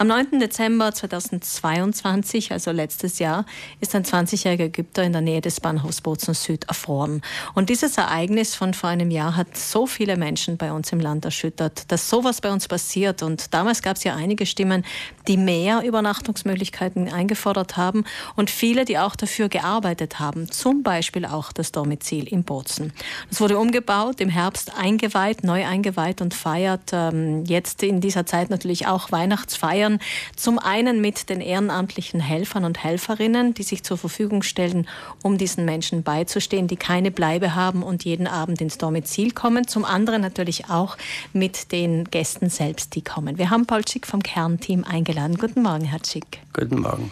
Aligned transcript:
Am 0.00 0.06
9. 0.06 0.40
Dezember 0.40 0.94
2022, 0.94 2.52
also 2.52 2.70
letztes 2.70 3.18
Jahr, 3.18 3.44
ist 3.80 3.94
ein 3.94 4.02
20-jähriger 4.02 4.64
Ägypter 4.64 5.02
in 5.02 5.12
der 5.12 5.20
Nähe 5.20 5.42
des 5.42 5.60
Bahnhofs 5.60 6.00
Bozen 6.00 6.32
Süd 6.32 6.64
erfroren. 6.68 7.20
Und 7.52 7.68
dieses 7.68 7.98
Ereignis 7.98 8.54
von 8.54 8.72
vor 8.72 8.88
einem 8.88 9.10
Jahr 9.10 9.36
hat 9.36 9.58
so 9.58 9.86
viele 9.86 10.16
Menschen 10.16 10.56
bei 10.56 10.72
uns 10.72 10.90
im 10.90 11.00
Land 11.00 11.26
erschüttert, 11.26 11.92
dass 11.92 12.08
sowas 12.08 12.40
bei 12.40 12.50
uns 12.50 12.66
passiert. 12.66 13.22
Und 13.22 13.52
damals 13.52 13.82
gab 13.82 13.98
es 13.98 14.04
ja 14.04 14.16
einige 14.16 14.46
Stimmen, 14.46 14.86
die 15.28 15.36
mehr 15.36 15.82
Übernachtungsmöglichkeiten 15.82 17.12
eingefordert 17.12 17.76
haben 17.76 18.04
und 18.36 18.48
viele, 18.48 18.86
die 18.86 18.96
auch 18.96 19.16
dafür 19.16 19.50
gearbeitet 19.50 20.18
haben. 20.18 20.50
Zum 20.50 20.82
Beispiel 20.82 21.26
auch 21.26 21.52
das 21.52 21.72
Domizil 21.72 22.26
in 22.26 22.44
Bozen. 22.44 22.94
Es 23.30 23.38
wurde 23.38 23.58
umgebaut, 23.58 24.22
im 24.22 24.30
Herbst 24.30 24.74
eingeweiht, 24.78 25.44
neu 25.44 25.66
eingeweiht 25.66 26.22
und 26.22 26.32
feiert 26.32 26.88
ähm, 26.94 27.44
jetzt 27.44 27.82
in 27.82 28.00
dieser 28.00 28.24
Zeit 28.24 28.48
natürlich 28.48 28.86
auch 28.86 29.12
Weihnachtsfeiern 29.12 29.89
Jahren. 29.90 29.98
Zum 30.36 30.58
einen 30.58 31.00
mit 31.00 31.28
den 31.28 31.40
ehrenamtlichen 31.40 32.20
Helfern 32.20 32.64
und 32.64 32.82
Helferinnen, 32.82 33.54
die 33.54 33.62
sich 33.62 33.82
zur 33.82 33.98
Verfügung 33.98 34.42
stellen, 34.42 34.86
um 35.22 35.38
diesen 35.38 35.64
Menschen 35.64 36.02
beizustehen, 36.02 36.68
die 36.68 36.76
keine 36.76 37.10
Bleibe 37.10 37.54
haben 37.54 37.82
und 37.82 38.04
jeden 38.04 38.26
Abend 38.26 38.60
ins 38.60 38.78
Domizil 38.78 39.32
kommen. 39.32 39.66
Zum 39.66 39.84
anderen 39.84 40.22
natürlich 40.22 40.70
auch 40.70 40.96
mit 41.32 41.72
den 41.72 42.04
Gästen 42.04 42.50
selbst, 42.50 42.94
die 42.94 43.02
kommen. 43.02 43.38
Wir 43.38 43.50
haben 43.50 43.66
Paul 43.66 43.86
Schick 43.86 44.06
vom 44.06 44.22
Kernteam 44.22 44.84
eingeladen. 44.84 45.36
Guten 45.38 45.62
Morgen, 45.62 45.84
Herr 45.84 46.00
Schick. 46.04 46.40
Guten 46.52 46.80
Morgen. 46.80 47.10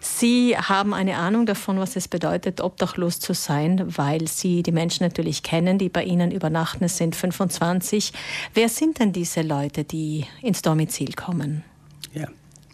Sie 0.00 0.56
haben 0.56 0.94
eine 0.94 1.16
Ahnung 1.16 1.46
davon, 1.46 1.78
was 1.80 1.96
es 1.96 2.06
bedeutet, 2.06 2.60
obdachlos 2.60 3.18
zu 3.18 3.34
sein, 3.34 3.84
weil 3.96 4.28
Sie 4.28 4.62
die 4.62 4.70
Menschen 4.70 5.02
natürlich 5.02 5.42
kennen, 5.42 5.78
die 5.78 5.88
bei 5.88 6.04
Ihnen 6.04 6.30
übernachten. 6.30 6.84
Es 6.84 6.96
sind 6.96 7.16
25. 7.16 8.12
Wer 8.54 8.68
sind 8.68 9.00
denn 9.00 9.12
diese 9.12 9.42
Leute, 9.42 9.82
die 9.82 10.24
ins 10.42 10.62
Domizil 10.62 11.12
kommen? 11.14 11.64
Ja, 12.16 12.28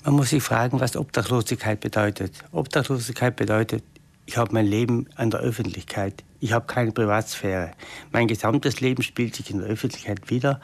man 0.05 0.15
muss 0.15 0.31
sich 0.31 0.43
fragen, 0.43 0.79
was 0.79 0.97
Obdachlosigkeit 0.97 1.81
bedeutet. 1.81 2.33
Obdachlosigkeit 2.53 3.35
bedeutet, 3.35 3.83
ich 4.25 4.37
habe 4.37 4.55
mein 4.55 4.67
Leben 4.67 5.09
an 5.17 5.31
der 5.31 5.41
Öffentlichkeit. 5.41 6.23
Ich 6.39 6.53
habe 6.53 6.67
keine 6.67 6.93
Privatsphäre. 6.93 7.73
Mein 8.13 8.29
gesamtes 8.29 8.81
Leben 8.81 9.03
spielt 9.03 9.35
sich 9.35 9.51
in 9.51 9.59
der 9.59 9.69
Öffentlichkeit 9.69 10.31
wieder. 10.31 10.61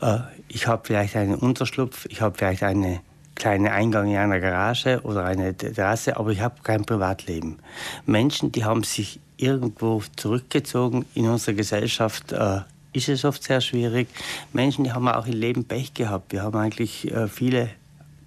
Äh, 0.00 0.20
ich 0.48 0.66
habe 0.66 0.82
vielleicht 0.86 1.14
einen 1.14 1.34
Unterschlupf, 1.34 2.06
ich 2.06 2.22
habe 2.22 2.38
vielleicht 2.38 2.62
einen 2.62 3.00
kleinen 3.34 3.68
Eingang 3.68 4.10
in 4.10 4.16
einer 4.16 4.40
Garage 4.40 5.02
oder 5.02 5.24
eine 5.26 5.54
Terrasse, 5.54 6.16
aber 6.16 6.30
ich 6.30 6.40
habe 6.40 6.62
kein 6.62 6.86
Privatleben. 6.86 7.58
Menschen, 8.06 8.50
die 8.50 8.64
haben 8.64 8.82
sich 8.82 9.20
irgendwo 9.36 10.02
zurückgezogen 10.16 11.04
in 11.14 11.28
unserer 11.28 11.54
Gesellschaft. 11.54 12.32
Äh, 12.32 12.60
ist 12.94 13.10
es 13.10 13.26
oft 13.26 13.42
sehr 13.42 13.60
schwierig. 13.60 14.08
Menschen, 14.54 14.84
die 14.84 14.92
haben 14.92 15.06
auch 15.06 15.26
im 15.26 15.34
Leben 15.34 15.66
Pech 15.66 15.92
gehabt. 15.92 16.32
Wir 16.32 16.42
haben 16.42 16.56
eigentlich 16.56 17.12
äh, 17.12 17.28
viele 17.28 17.68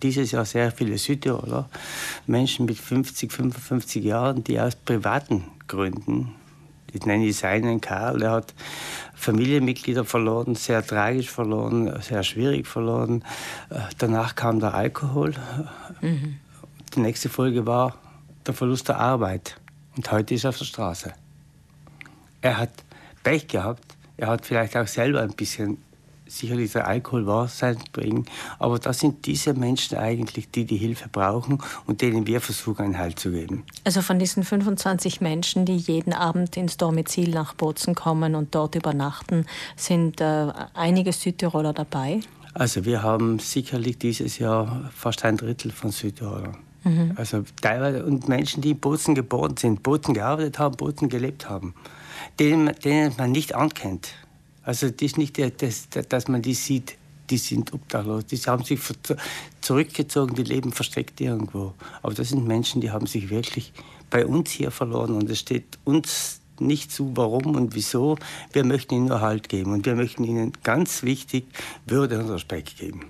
dieses 0.02 0.32
Jahr 0.32 0.46
sehr 0.46 0.72
viele 0.72 0.98
Südtiroler, 0.98 1.70
Menschen 2.28 2.66
mit 2.66 2.78
50, 2.78 3.32
55 3.32 4.04
Jahren, 4.04 4.44
die 4.44 4.60
aus 4.60 4.76
privaten 4.76 5.46
Gründen, 5.68 6.36
ich 6.92 7.06
nenne 7.06 7.26
ich 7.26 7.38
seinen 7.38 7.82
Karl, 7.82 8.22
er 8.22 8.32
hat 8.32 8.54
Familienmitglieder 9.16 10.06
verloren, 10.06 10.56
sehr 10.56 10.86
tragisch 10.86 11.30
verloren, 11.30 12.02
sehr 12.02 12.24
schwierig 12.24 12.68
verloren. 12.68 13.24
Äh, 13.70 13.80
danach 13.98 14.36
kam 14.36 14.60
der 14.60 14.74
Alkohol. 14.74 15.36
Mhm. 16.02 16.38
Die 16.96 17.02
nächste 17.02 17.30
Folge 17.30 17.66
war 17.66 17.96
der 18.48 18.54
Verlust 18.54 18.88
der 18.88 18.98
Arbeit. 18.98 19.58
Und 19.96 20.12
heute 20.12 20.34
ist 20.34 20.46
er 20.46 20.50
auf 20.50 20.58
der 20.58 20.66
Straße. 20.66 21.14
Er 22.42 22.58
hat 22.58 22.72
Pech 23.24 23.48
gehabt. 23.48 23.98
Er 24.18 24.28
hat 24.28 24.46
vielleicht 24.46 24.76
auch 24.78 24.88
selber 24.88 25.22
ein 25.22 25.34
bisschen 25.34 25.78
sicherlich 26.30 26.72
der 26.72 26.88
Alkohol 26.88 27.26
Wahrsein 27.26 27.78
bringen, 27.92 28.26
aber 28.60 28.80
das 28.80 29.00
sind 29.00 29.26
diese 29.26 29.54
Menschen 29.54 29.98
eigentlich, 29.98 30.50
die 30.52 30.66
die 30.66 30.78
Hilfe 30.78 31.10
brauchen 31.10 31.60
und 31.86 32.02
denen 32.02 32.28
wir 32.28 32.42
versuchen, 32.42 32.86
ein 32.86 32.98
Halt 32.98 33.20
zu 33.20 33.32
geben. 33.32 33.64
Also 33.84 34.02
von 34.02 34.20
diesen 34.20 34.44
25 34.44 35.22
Menschen, 35.22 35.66
die 35.66 35.78
jeden 35.78 36.14
Abend 36.14 36.56
ins 36.58 36.78
Domizil 36.78 37.30
nach 37.30 37.54
Bozen 37.54 37.96
kommen 37.96 38.36
und 38.36 38.56
dort 38.56 38.76
übernachten, 38.76 39.46
sind 39.76 40.22
äh, 40.22 40.48
einige 40.74 41.12
Südtiroler 41.12 41.74
dabei? 41.74 42.22
Also 42.54 42.86
wir 42.86 43.04
haben 43.04 43.40
sicherlich 43.40 43.98
dieses 43.98 44.40
Jahr 44.40 44.90
fast 44.94 45.24
ein 45.24 45.38
Drittel 45.38 45.72
von 45.72 45.92
Südtirolern. 45.92 46.58
Mhm. 46.84 47.14
Also 47.16 47.44
teilweise 47.62 48.06
und 48.06 48.28
Menschen, 48.28 48.62
die 48.62 48.72
in 48.72 48.80
Bozen 48.80 49.16
geboren 49.16 49.58
sind, 49.58 49.84
Bozen 49.84 50.14
gearbeitet 50.14 50.60
haben, 50.60 50.76
Bozen 50.78 51.10
gelebt 51.10 51.50
haben, 51.50 51.74
denen, 52.40 52.74
denen 52.84 53.14
man 53.18 53.32
nicht 53.32 53.56
ankennt. 53.56 54.14
Also 54.64 54.90
das 54.90 55.02
ist 55.02 55.18
nicht, 55.18 55.40
das, 55.62 55.88
dass 55.90 56.28
man 56.28 56.42
die 56.42 56.54
sieht, 56.54 56.98
die 57.30 57.38
sind 57.38 57.74
obdachlos. 57.74 58.26
Die 58.26 58.38
haben 58.38 58.64
sich 58.64 58.80
zurückgezogen, 59.62 60.36
die 60.36 60.44
leben 60.44 60.72
versteckt 60.72 61.22
irgendwo. 61.22 61.74
Aber 62.02 62.14
das 62.14 62.30
sind 62.30 62.48
Menschen, 62.48 62.82
die 62.82 62.92
haben 62.92 63.06
sich 63.06 63.30
wirklich 63.30 63.72
bei 64.10 64.26
uns 64.26 64.52
hier 64.52 64.72
verloren. 64.72 65.16
Und 65.16 65.30
es 65.30 65.40
steht 65.40 65.78
uns 65.86 66.42
nicht 66.60 66.92
zu, 66.92 67.12
warum 67.16 67.56
und 67.56 67.76
wieso. 67.76 68.18
Wir 68.52 68.64
möchten 68.64 68.96
ihnen 68.96 69.06
nur 69.06 69.22
Halt 69.22 69.50
geben. 69.50 69.72
Und 69.74 69.86
wir 69.86 69.96
möchten 69.96 70.24
ihnen 70.24 70.54
ganz 70.64 71.04
wichtig 71.04 71.46
Würde 71.86 72.20
und 72.20 72.30
Respekt 72.30 72.78
geben. 72.78 73.06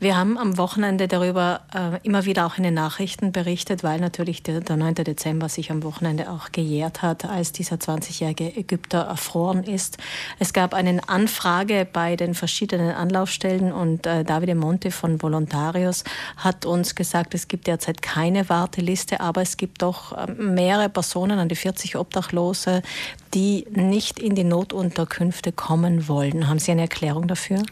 Wir 0.00 0.16
haben 0.16 0.36
am 0.36 0.58
Wochenende 0.58 1.08
darüber 1.08 1.60
äh, 1.72 2.04
immer 2.06 2.24
wieder 2.24 2.46
auch 2.46 2.58
in 2.58 2.64
den 2.64 2.74
Nachrichten 2.74 3.32
berichtet, 3.32 3.84
weil 3.84 4.00
natürlich 4.00 4.42
der, 4.42 4.60
der 4.60 4.76
9. 4.76 4.96
Dezember 4.96 5.48
sich 5.48 5.70
am 5.70 5.82
Wochenende 5.82 6.30
auch 6.30 6.52
gejährt 6.52 7.02
hat, 7.02 7.24
als 7.24 7.52
dieser 7.52 7.76
20-jährige 7.76 8.56
Ägypter 8.56 9.02
erfroren 9.02 9.62
ist. 9.62 9.98
Es 10.38 10.52
gab 10.52 10.74
eine 10.74 11.08
Anfrage 11.08 11.86
bei 11.90 12.16
den 12.16 12.34
verschiedenen 12.34 12.90
Anlaufstellen 12.90 13.72
und 13.72 14.06
äh, 14.06 14.24
Davide 14.24 14.54
Monte 14.54 14.90
von 14.90 15.22
Volontarios 15.22 16.04
hat 16.36 16.66
uns 16.66 16.94
gesagt, 16.94 17.34
es 17.34 17.48
gibt 17.48 17.66
derzeit 17.66 18.02
keine 18.02 18.48
Warteliste, 18.48 19.20
aber 19.20 19.42
es 19.42 19.56
gibt 19.56 19.82
doch 19.82 20.12
äh, 20.12 20.30
mehrere 20.32 20.88
Personen, 20.88 21.38
an 21.38 21.48
die 21.48 21.56
40 21.56 21.96
Obdachlose, 21.96 22.82
die 23.32 23.66
nicht 23.70 24.18
in 24.18 24.34
die 24.34 24.44
Notunterkünfte 24.44 25.52
kommen 25.52 26.08
wollen. 26.08 26.48
Haben 26.48 26.58
Sie 26.58 26.72
eine 26.72 26.82
Erklärung 26.82 27.28
dafür? 27.28 27.62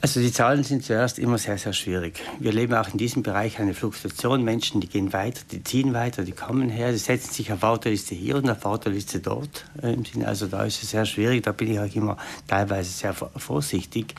Also 0.00 0.20
die 0.20 0.30
Zahlen 0.30 0.62
sind 0.62 0.84
zuerst 0.84 1.18
immer 1.18 1.38
sehr, 1.38 1.56
sehr 1.56 1.72
schwierig. 1.72 2.20
Wir 2.38 2.52
leben 2.52 2.74
auch 2.74 2.88
in 2.88 2.98
diesem 2.98 3.22
Bereich 3.22 3.58
eine 3.58 3.72
Fluktuation. 3.72 4.44
Menschen, 4.44 4.80
die 4.80 4.88
gehen 4.88 5.12
weiter, 5.12 5.40
die 5.50 5.64
ziehen 5.64 5.94
weiter, 5.94 6.22
die 6.22 6.32
kommen 6.32 6.68
her, 6.68 6.92
die 6.92 6.98
setzen 6.98 7.32
sich 7.32 7.50
auf 7.52 7.62
Warteliste 7.62 8.14
hier 8.14 8.36
und 8.36 8.48
auf 8.50 8.64
Warteliste 8.64 9.20
dort. 9.20 9.64
Äh, 9.82 9.96
also 10.24 10.46
da 10.46 10.64
ist 10.64 10.82
es 10.82 10.90
sehr 10.90 11.06
schwierig, 11.06 11.42
da 11.44 11.52
bin 11.52 11.72
ich 11.72 11.80
auch 11.80 11.94
immer 11.94 12.18
teilweise 12.46 12.90
sehr 12.90 13.14
vorsichtig. 13.14 14.14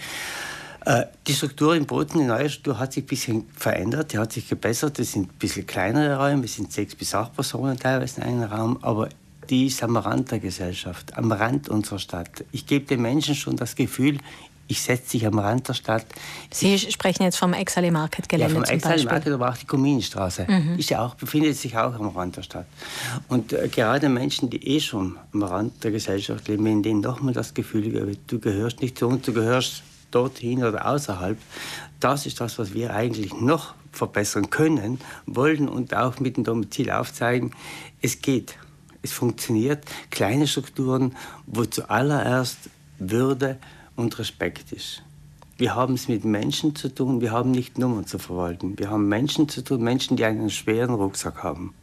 Äh, 0.86 1.06
die 1.28 1.34
Struktur 1.34 1.76
im 1.76 1.86
Boden, 1.86 2.20
die 2.20 2.26
neue 2.26 2.50
Struktur 2.50 2.80
hat 2.80 2.94
sich 2.94 3.04
ein 3.04 3.08
bisschen 3.08 3.46
verändert, 3.56 4.14
die 4.14 4.18
hat 4.18 4.34
sich 4.34 4.50
gebessert. 4.50 4.98
Das 4.98 5.12
sind 5.12 5.32
ein 5.32 5.38
bisschen 5.38 5.68
kleinere 5.68 6.18
Räume, 6.18 6.46
es 6.46 6.56
sind 6.56 6.72
sechs 6.72 6.96
bis 6.96 7.14
acht 7.14 7.34
Personen 7.34 7.78
teilweise 7.78 8.22
in 8.22 8.28
einem 8.28 8.44
Raum, 8.44 8.80
aber 8.82 9.10
die 9.50 9.68
ist 9.68 9.84
am 9.84 9.96
Rand 9.96 10.32
der 10.32 10.40
Gesellschaft, 10.40 11.16
am 11.18 11.32
Rand 11.32 11.70
unserer 11.70 12.00
Stadt. 12.00 12.44
Ich 12.52 12.66
gebe 12.66 12.86
den 12.86 13.02
Menschen 13.02 13.36
schon 13.36 13.56
das 13.56 13.76
Gefühl, 13.76 14.18
ich 14.68 14.82
setze 14.82 15.12
sich 15.12 15.26
am 15.26 15.40
Rand 15.40 15.68
der 15.68 15.74
Stadt. 15.74 16.06
Sie 16.52 16.76
ich, 16.76 16.92
sprechen 16.92 17.24
jetzt 17.24 17.38
vom 17.38 17.54
Exali 17.54 17.92
Market 17.92 18.28
Gelände 18.28 18.54
ja, 18.54 18.62
vom 18.62 18.70
Exali 18.70 19.04
Market, 19.06 19.34
aber 19.34 19.50
auch 19.50 19.58
die 19.58 19.66
Kommunenstraße. 19.66 20.46
Mhm. 20.48 20.78
Ist 20.78 20.90
ja 20.90 21.06
auch, 21.06 21.16
befindet 21.16 21.56
sich 21.56 21.78
auch 21.78 21.94
am 21.96 22.10
Rand 22.10 22.38
der 22.38 22.44
Stadt. 22.44 22.66
Und 23.28 23.54
äh, 23.54 23.70
gerade 23.70 24.10
Menschen, 24.10 24.50
die 24.50 24.66
eh 24.68 24.80
schon 24.80 25.18
am 25.34 25.44
Rand 25.44 25.84
der 25.84 25.92
Gesellschaft 25.92 26.48
leben, 26.48 26.66
in 26.68 26.84
denen 26.84 27.02
nochmal 27.02 27.34
das 27.34 27.54
Gefühl, 27.54 28.18
du 28.28 28.40
gehörst 28.40 28.82
nicht 28.82 28.98
zu 28.98 29.08
uns, 29.08 29.26
du 29.26 29.34
gehörst 29.34 29.84
dorthin 30.12 30.64
oder 30.64 30.88
außerhalb. 30.88 31.38
Das 32.00 32.26
ist 32.26 32.40
das, 32.40 32.60
was 32.60 32.74
wir 32.74 32.94
eigentlich 32.94 33.34
noch 33.34 33.74
verbessern 33.92 34.50
können, 34.50 35.00
wollen 35.26 35.68
und 35.68 35.96
auch 35.96 36.20
mit 36.20 36.38
dem 36.38 36.44
Domizil 36.44 36.92
aufzeigen, 36.92 37.52
es 38.02 38.22
geht. 38.22 38.56
Es 39.02 39.12
funktioniert. 39.12 39.86
Kleine 40.10 40.48
Strukturen, 40.48 41.16
wo 41.46 41.66
zuallererst 41.66 42.58
Würde, 43.00 43.58
und 43.98 44.18
Respekt 44.18 44.72
ist. 44.72 45.04
Wir 45.58 45.76
haben 45.76 45.96
es 45.96 46.08
mit 46.08 46.24
Menschen 46.24 46.76
zu 46.76 46.88
tun, 46.88 47.20
wir 47.20 47.32
haben 47.32 47.52
nicht 47.52 47.78
Nummern 47.78 48.06
zu 48.06 48.20
verwalten. 48.20 48.78
Wir 48.78 48.90
haben 48.90 49.10
Menschen 49.10 49.50
zu 49.50 49.64
tun, 49.64 49.82
Menschen, 49.82 50.16
die 50.16 50.24
einen 50.24 50.50
schweren 50.50 50.94
Rucksack 50.94 51.44
haben. 51.44 51.74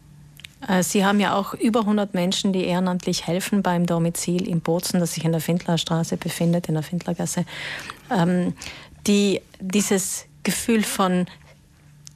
Äh, 0.67 0.83
Sie 0.83 1.05
haben 1.05 1.21
ja 1.21 1.35
auch 1.35 1.55
über 1.55 1.81
100 1.81 2.15
Menschen, 2.15 2.53
die 2.53 2.65
ehrenamtlich 2.65 3.27
helfen 3.27 3.63
beim 3.63 3.85
Domizil 3.87 4.47
in 4.49 4.61
Bozen, 4.61 5.01
das 5.01 5.15
sich 5.15 5.25
in 5.25 5.33
der 5.33 5.41
Findlerstraße 5.41 6.17
befindet, 6.17 6.69
in 6.69 6.75
der 6.75 6.85
Findlergasse, 6.85 7.45
ähm, 8.11 8.55
die 9.07 9.41
dieses 9.61 10.27
Gefühl 10.45 10.85
von 10.85 11.27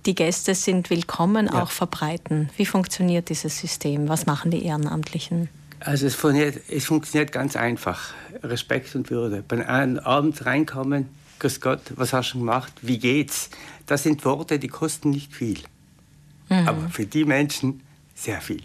die 0.06 0.14
Gäste 0.14 0.54
sind 0.54 0.90
willkommen 0.90 1.50
ja. 1.52 1.62
auch 1.62 1.70
verbreiten. 1.70 2.50
Wie 2.56 2.66
funktioniert 2.66 3.28
dieses 3.28 3.58
System? 3.58 4.08
Was 4.08 4.26
machen 4.26 4.50
die 4.50 4.64
Ehrenamtlichen? 4.64 5.48
Also 5.80 6.06
es 6.06 6.14
funktioniert, 6.14 6.60
es 6.68 6.84
funktioniert 6.84 7.32
ganz 7.32 7.56
einfach. 7.56 8.12
Respekt 8.42 8.94
und 8.94 9.10
Würde. 9.10 9.42
Beim 9.46 9.62
Abend 9.62 10.44
reinkommen, 10.44 11.08
Grüß 11.38 11.60
Gott, 11.60 11.80
was 11.94 12.12
hast 12.12 12.32
du 12.34 12.38
gemacht? 12.38 12.72
Wie 12.82 12.98
geht's? 12.98 13.50
Das 13.86 14.02
sind 14.02 14.24
Worte, 14.24 14.58
die 14.58 14.68
kosten 14.68 15.10
nicht 15.10 15.32
viel. 15.32 15.58
Mhm. 16.48 16.68
Aber 16.68 16.88
für 16.88 17.06
die 17.06 17.24
Menschen 17.24 17.82
sehr 18.14 18.40
viel. 18.40 18.62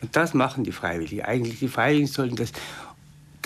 Und 0.00 0.16
das 0.16 0.32
machen 0.32 0.64
die 0.64 0.72
Freiwilligen. 0.72 1.24
Eigentlich 1.24 1.58
die 1.58 1.68
Freiwilligen 1.68 2.06
sollten 2.06 2.36
das 2.36 2.52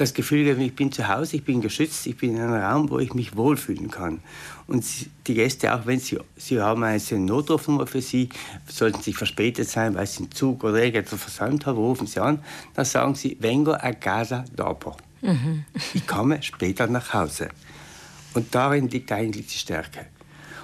das 0.00 0.14
Gefühl 0.14 0.44
geben, 0.44 0.62
ich 0.62 0.74
bin 0.74 0.90
zu 0.90 1.08
Hause, 1.08 1.36
ich 1.36 1.44
bin 1.44 1.60
geschützt, 1.60 2.06
ich 2.06 2.16
bin 2.16 2.36
in 2.36 2.40
einem 2.40 2.54
Raum, 2.54 2.90
wo 2.90 2.98
ich 2.98 3.12
mich 3.12 3.36
wohlfühlen 3.36 3.90
kann. 3.90 4.20
Und 4.66 4.84
die 5.26 5.34
Gäste, 5.34 5.74
auch 5.74 5.84
wenn 5.84 6.00
sie, 6.00 6.18
sie 6.36 6.60
haben 6.60 6.82
eine 6.82 7.00
Notrufnummer 7.18 7.86
für 7.86 8.00
sie, 8.00 8.30
sollten 8.66 9.02
sie 9.02 9.12
verspätet 9.12 9.68
sein, 9.68 9.94
weil 9.94 10.06
sie 10.06 10.24
einen 10.24 10.32
Zug 10.32 10.64
oder 10.64 10.78
irgendetwas 10.78 11.20
versäumt 11.20 11.66
haben, 11.66 11.76
rufen 11.76 12.06
sie 12.06 12.20
an, 12.20 12.42
dann 12.74 12.84
sagen 12.84 13.14
sie, 13.14 13.36
vengo 13.40 13.72
a 13.72 13.92
casa 13.92 14.44
dopo. 14.56 14.96
Mhm. 15.20 15.64
Ich 15.92 16.06
komme 16.06 16.42
später 16.42 16.86
nach 16.86 17.12
Hause. 17.12 17.50
Und 18.32 18.54
darin 18.54 18.88
liegt 18.88 19.12
eigentlich 19.12 19.48
die 19.48 19.58
Stärke. 19.58 20.06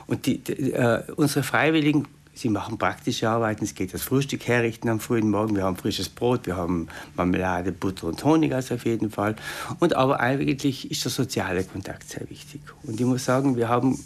Und 0.06 0.24
die, 0.26 0.38
die, 0.38 0.72
äh, 0.72 1.02
unsere 1.16 1.42
Freiwilligen 1.42 2.06
Sie 2.36 2.50
machen 2.50 2.76
praktische 2.76 3.30
Arbeiten. 3.30 3.64
Es 3.64 3.74
geht 3.74 3.94
das 3.94 4.02
Frühstück 4.02 4.46
herrichten 4.46 4.90
am 4.90 5.00
frühen 5.00 5.30
Morgen. 5.30 5.56
Wir 5.56 5.64
haben 5.64 5.76
frisches 5.76 6.10
Brot, 6.10 6.46
wir 6.46 6.54
haben 6.54 6.88
Marmelade, 7.14 7.72
Butter 7.72 8.08
und 8.08 8.22
Honig, 8.22 8.52
also 8.52 8.74
auf 8.74 8.84
jeden 8.84 9.10
Fall. 9.10 9.36
Und 9.78 9.96
aber 9.96 10.20
eigentlich 10.20 10.90
ist 10.90 11.02
der 11.02 11.12
soziale 11.12 11.64
Kontakt 11.64 12.10
sehr 12.10 12.28
wichtig. 12.28 12.60
Und 12.82 13.00
ich 13.00 13.06
muss 13.06 13.24
sagen, 13.24 13.56
wir 13.56 13.70
haben 13.70 13.98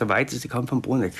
der 0.00 0.08
weiteste 0.08 0.48
kommt 0.48 0.68
von 0.68 0.82
Bruneck. 0.82 1.14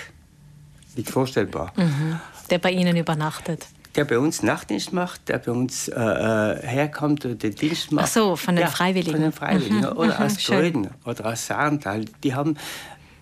Nicht 0.97 1.09
vorstellbar. 1.09 1.73
Mhm. 1.77 2.19
Der 2.51 2.59
bei 2.59 2.73
Ihnen 2.73 2.97
übernachtet 2.97 3.67
der 3.97 4.05
bei 4.05 4.19
uns 4.19 4.43
Nachtdienst 4.43 4.93
macht, 4.93 5.29
der 5.29 5.39
bei 5.39 5.51
uns 5.53 5.89
äh, 5.89 5.95
äh 5.99 6.67
herkommt 6.67 7.25
und 7.25 7.43
den 7.43 7.55
Dienst 7.55 7.93
macht. 7.93 8.05
Ach 8.05 8.13
so, 8.13 8.37
von 8.37 8.55
den 8.55 8.65
ja, 8.65 8.71
Freiwilligen. 8.71 9.13
Von 9.13 9.23
den 9.23 9.33
Freiwilligen. 9.33 9.81
Mhm. 9.81 9.97
Oder 9.97 10.21
aus 10.21 10.37
Gröden 10.37 10.91
oder 11.05 11.27
aus 11.33 11.47
Saarntal. 11.47 12.05
Die 12.23 12.35
haben 12.35 12.57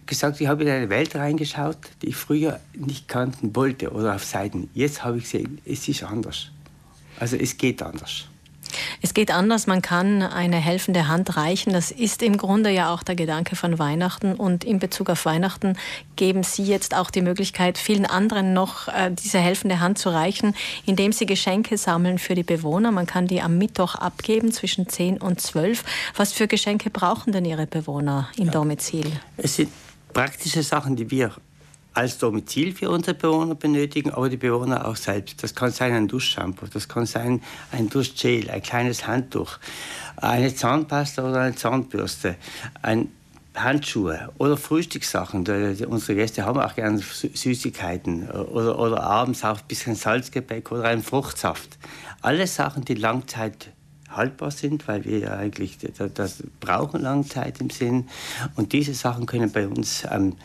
gesagt, 0.06 0.40
ich 0.40 0.46
habe 0.46 0.64
in 0.64 0.70
eine 0.70 0.88
Welt 0.90 1.14
reingeschaut, 1.14 1.78
die 2.02 2.08
ich 2.08 2.16
früher 2.16 2.60
nicht 2.74 3.08
kannten 3.08 3.54
wollte 3.54 3.90
oder 3.90 4.14
auf 4.14 4.24
Seiten. 4.24 4.68
Jetzt 4.74 5.04
habe 5.04 5.18
ich 5.18 5.24
gesehen, 5.24 5.60
es 5.64 5.88
ist 5.88 6.02
anders. 6.02 6.50
Also 7.18 7.36
es 7.36 7.56
geht 7.56 7.82
anders. 7.82 8.26
Es 9.02 9.14
geht 9.14 9.30
anders, 9.30 9.66
man 9.66 9.82
kann 9.82 10.22
eine 10.22 10.56
helfende 10.56 11.08
Hand 11.08 11.36
reichen. 11.36 11.72
Das 11.72 11.90
ist 11.90 12.22
im 12.22 12.36
Grunde 12.36 12.70
ja 12.70 12.92
auch 12.92 13.02
der 13.02 13.14
Gedanke 13.14 13.56
von 13.56 13.78
Weihnachten. 13.78 14.34
Und 14.34 14.64
in 14.64 14.78
Bezug 14.78 15.10
auf 15.10 15.24
Weihnachten 15.24 15.76
geben 16.16 16.42
Sie 16.42 16.64
jetzt 16.64 16.94
auch 16.94 17.10
die 17.10 17.22
Möglichkeit, 17.22 17.78
vielen 17.78 18.06
anderen 18.06 18.52
noch 18.52 18.88
äh, 18.88 19.10
diese 19.10 19.38
helfende 19.38 19.80
Hand 19.80 19.98
zu 19.98 20.10
reichen, 20.10 20.54
indem 20.86 21.12
Sie 21.12 21.26
Geschenke 21.26 21.78
sammeln 21.78 22.18
für 22.18 22.34
die 22.34 22.42
Bewohner. 22.42 22.90
Man 22.90 23.06
kann 23.06 23.26
die 23.26 23.40
am 23.40 23.58
Mittwoch 23.58 23.94
abgeben 23.94 24.52
zwischen 24.52 24.88
10 24.88 25.18
und 25.18 25.40
12. 25.40 25.84
Was 26.16 26.32
für 26.32 26.48
Geschenke 26.48 26.90
brauchen 26.90 27.32
denn 27.32 27.44
Ihre 27.44 27.66
Bewohner 27.66 28.28
im 28.36 28.50
Domizil? 28.50 29.06
Es 29.36 29.56
sind 29.56 29.70
praktische 30.14 30.62
Sachen, 30.62 30.96
die 30.96 31.10
wir 31.10 31.32
als 31.92 32.18
Domizil 32.18 32.72
für 32.74 32.90
unsere 32.90 33.14
Bewohner 33.14 33.54
benötigen, 33.54 34.10
aber 34.10 34.28
die 34.28 34.36
Bewohner 34.36 34.88
auch 34.88 34.96
selbst. 34.96 35.42
Das 35.42 35.54
kann 35.54 35.70
sein 35.70 35.92
ein 35.92 36.08
Duschshampoo, 36.08 36.66
das 36.66 36.88
kann 36.88 37.06
sein 37.06 37.42
ein 37.70 37.88
Duschgel, 37.88 38.50
ein 38.50 38.62
kleines 38.62 39.06
Handtuch, 39.06 39.58
eine 40.16 40.52
Zahnpasta 40.54 41.22
oder 41.22 41.40
eine 41.42 41.54
Zahnbürste, 41.54 42.36
ein 42.82 43.12
Handschuhe 43.54 44.32
oder 44.38 44.56
Frühstückssachen. 44.56 45.40
Unsere 45.86 46.16
Gäste 46.16 46.44
haben 46.44 46.58
auch 46.58 46.74
gerne 46.74 46.98
Süßigkeiten 46.98 48.28
oder, 48.28 48.78
oder 48.78 49.02
abends 49.04 49.44
auch 49.44 49.58
ein 49.58 49.66
bisschen 49.68 49.94
Salzgebäck 49.94 50.72
oder 50.72 50.84
einen 50.84 51.02
Fruchtsaft. 51.02 51.78
Alle 52.20 52.48
Sachen, 52.48 52.84
die 52.84 52.94
Langzeit 52.94 53.68
haltbar 54.16 54.50
sind, 54.50 54.86
weil 54.88 55.04
wir 55.04 55.18
ja 55.18 55.36
eigentlich 55.36 55.78
das 56.14 56.42
brauchen 56.60 57.02
lange 57.02 57.26
Zeit 57.26 57.60
im 57.60 57.70
Sinn. 57.70 58.08
Und 58.56 58.72
diese 58.72 58.94
Sachen 58.94 59.26
können 59.26 59.50
bei 59.52 59.66
uns 59.66 60.04
am 60.04 60.36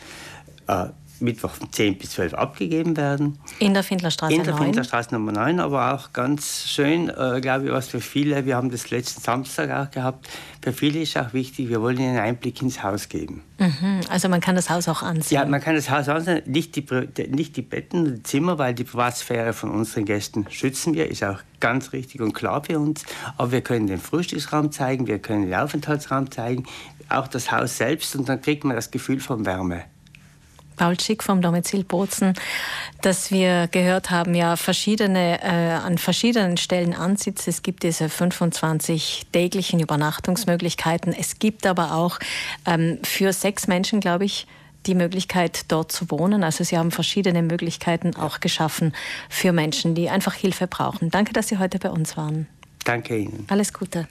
äh, 0.66 0.86
Mittwoch 1.20 1.50
von 1.50 1.72
10 1.72 1.98
bis 1.98 2.10
12 2.10 2.34
abgegeben 2.34 2.96
werden. 2.96 3.38
In 3.58 3.74
der 3.74 3.82
Findlerstraße 3.82 4.32
9? 4.32 4.40
In 4.40 4.44
der 4.44 4.54
9. 4.54 4.64
Findlerstraße 4.64 5.14
Nummer 5.14 5.32
9, 5.32 5.60
aber 5.60 5.94
auch 5.94 6.12
ganz 6.12 6.66
schön, 6.66 7.08
äh, 7.08 7.40
glaube 7.40 7.66
ich, 7.66 7.72
was 7.72 7.88
für 7.88 8.00
viele, 8.00 8.46
wir 8.46 8.56
haben 8.56 8.70
das 8.70 8.90
letzten 8.90 9.20
Samstag 9.20 9.70
auch 9.70 9.90
gehabt, 9.90 10.28
für 10.62 10.72
viele 10.72 11.00
ist 11.00 11.16
auch 11.16 11.32
wichtig, 11.32 11.68
wir 11.68 11.80
wollen 11.80 11.98
ihnen 11.98 12.10
einen 12.10 12.20
Einblick 12.20 12.62
ins 12.62 12.82
Haus 12.82 13.08
geben. 13.08 13.42
Mhm, 13.60 14.00
also 14.08 14.28
man 14.28 14.40
kann 14.40 14.56
das 14.56 14.70
Haus 14.70 14.88
auch 14.88 15.02
ansehen? 15.02 15.36
Ja, 15.36 15.44
man 15.44 15.60
kann 15.60 15.74
das 15.74 15.90
Haus 15.90 16.08
ansehen, 16.08 16.42
nicht 16.46 16.76
die, 16.76 16.84
nicht 17.28 17.56
die 17.56 17.62
Betten, 17.62 18.16
die 18.16 18.22
Zimmer, 18.22 18.58
weil 18.58 18.74
die 18.74 18.84
Privatsphäre 18.84 19.52
von 19.52 19.70
unseren 19.70 20.06
Gästen 20.06 20.46
schützen 20.50 20.94
wir, 20.94 21.10
ist 21.10 21.22
auch 21.22 21.40
ganz 21.60 21.92
richtig 21.92 22.22
und 22.22 22.32
klar 22.32 22.64
für 22.64 22.78
uns, 22.78 23.04
aber 23.36 23.52
wir 23.52 23.60
können 23.60 23.86
den 23.86 23.98
Frühstücksraum 23.98 24.72
zeigen, 24.72 25.06
wir 25.06 25.18
können 25.18 25.42
den 25.42 25.54
Aufenthaltsraum 25.54 26.30
zeigen, 26.30 26.64
auch 27.10 27.28
das 27.28 27.52
Haus 27.52 27.76
selbst. 27.76 28.16
Und 28.16 28.28
dann 28.28 28.40
kriegt 28.40 28.64
man 28.64 28.76
das 28.76 28.90
Gefühl 28.90 29.20
von 29.20 29.44
Wärme. 29.44 29.84
Paul 30.80 30.98
Schick 30.98 31.22
vom 31.22 31.42
Domizil 31.42 31.84
Bozen, 31.84 32.32
dass 33.02 33.30
wir 33.30 33.68
gehört 33.70 34.10
haben, 34.10 34.34
ja 34.34 34.56
verschiedene, 34.56 35.38
äh, 35.42 35.72
an 35.72 35.98
verschiedenen 35.98 36.56
Stellen 36.56 36.94
Ansitz. 36.94 37.46
Es 37.46 37.62
gibt 37.62 37.82
diese 37.82 38.08
25 38.08 39.26
täglichen 39.30 39.78
Übernachtungsmöglichkeiten. 39.78 41.12
Es 41.12 41.38
gibt 41.38 41.66
aber 41.66 41.92
auch 41.92 42.18
ähm, 42.64 42.98
für 43.02 43.34
sechs 43.34 43.66
Menschen, 43.66 44.00
glaube 44.00 44.24
ich, 44.24 44.46
die 44.86 44.94
Möglichkeit, 44.94 45.66
dort 45.68 45.92
zu 45.92 46.10
wohnen. 46.10 46.42
Also 46.42 46.64
Sie 46.64 46.78
haben 46.78 46.92
verschiedene 46.92 47.42
Möglichkeiten 47.42 48.16
auch 48.16 48.40
geschaffen 48.40 48.94
für 49.28 49.52
Menschen, 49.52 49.94
die 49.94 50.08
einfach 50.08 50.32
Hilfe 50.32 50.66
brauchen. 50.66 51.10
Danke, 51.10 51.34
dass 51.34 51.48
Sie 51.48 51.58
heute 51.58 51.78
bei 51.78 51.90
uns 51.90 52.16
waren. 52.16 52.46
Danke 52.84 53.18
Ihnen. 53.18 53.44
Alles 53.50 53.74
Gute. 53.74 54.08